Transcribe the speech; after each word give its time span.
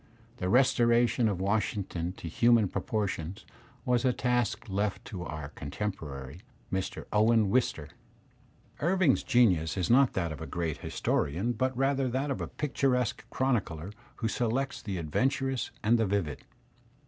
The 0.37 0.49
restoration 0.49 1.27
of 1.29 1.39
Washington 1.39 2.13
to 2.13 2.27
human 2.27 2.67
proportions 2.69 3.45
was 3.85 4.03
a 4.03 4.11
task 4.11 4.65
left 4.67 5.05
to 5.05 5.21
our 5.23 5.49
contemporary, 5.49 6.41
Mr. 6.73 7.05
Owen 7.13 7.51
Wister. 7.51 7.89
Irving's 8.79 9.21
genius 9.21 9.77
is 9.77 9.91
not 9.91 10.13
that 10.13 10.31
of 10.31 10.41
a 10.41 10.47
great 10.47 10.77
historian 10.77 11.51
but 11.51 11.77
rather 11.77 12.07
that 12.09 12.31
of 12.31 12.41
a 12.41 12.47
picturesque 12.47 13.23
chronicler 13.29 13.91
who 14.15 14.27
selects 14.27 14.81
the 14.81 14.97
adventurous 14.97 15.69
and 15.83 15.99
the 15.99 16.07
vivid. 16.07 16.45